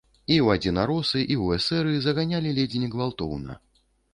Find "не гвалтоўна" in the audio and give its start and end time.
2.85-3.61